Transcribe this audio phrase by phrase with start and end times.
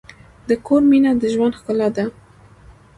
[0.47, 2.05] د کور مینه د ژوند ښکلا ده.